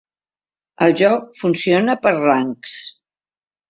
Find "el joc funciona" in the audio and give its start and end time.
0.85-1.99